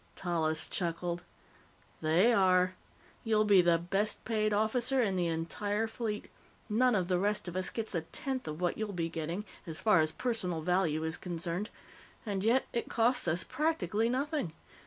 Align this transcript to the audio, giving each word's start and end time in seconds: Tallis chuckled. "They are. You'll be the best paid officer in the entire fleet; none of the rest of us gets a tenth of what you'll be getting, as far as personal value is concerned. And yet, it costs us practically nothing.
Tallis 0.15 0.67
chuckled. 0.67 1.21
"They 2.01 2.33
are. 2.33 2.73
You'll 3.23 3.45
be 3.45 3.61
the 3.61 3.77
best 3.77 4.25
paid 4.25 4.51
officer 4.51 4.99
in 4.99 5.15
the 5.15 5.27
entire 5.27 5.85
fleet; 5.87 6.31
none 6.67 6.95
of 6.95 7.07
the 7.07 7.19
rest 7.19 7.47
of 7.47 7.55
us 7.55 7.69
gets 7.69 7.93
a 7.93 8.01
tenth 8.01 8.47
of 8.47 8.59
what 8.59 8.79
you'll 8.79 8.93
be 8.93 9.09
getting, 9.09 9.45
as 9.67 9.79
far 9.79 9.99
as 9.99 10.11
personal 10.11 10.61
value 10.63 11.03
is 11.03 11.17
concerned. 11.17 11.69
And 12.25 12.43
yet, 12.43 12.65
it 12.73 12.89
costs 12.89 13.27
us 13.27 13.43
practically 13.43 14.09
nothing. 14.09 14.53